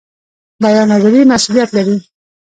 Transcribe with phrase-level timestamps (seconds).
[0.63, 1.97] بیان ازادي مسوولیت لري